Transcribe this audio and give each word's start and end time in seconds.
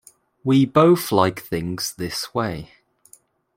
We 0.43 0.65
both 0.65 1.11
like 1.11 1.41
things 1.41 1.93
this 1.95 2.33
way. 2.33 2.71